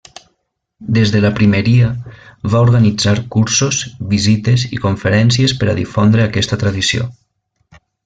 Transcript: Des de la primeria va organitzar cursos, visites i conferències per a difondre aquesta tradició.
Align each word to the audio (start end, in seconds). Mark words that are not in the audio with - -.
Des 0.95 1.11
de 1.15 1.19
la 1.25 1.29
primeria 1.39 1.89
va 2.55 2.63
organitzar 2.67 3.15
cursos, 3.37 3.83
visites 4.17 4.67
i 4.79 4.83
conferències 4.89 5.57
per 5.61 5.71
a 5.77 5.81
difondre 5.85 6.29
aquesta 6.31 6.65
tradició. 6.67 7.11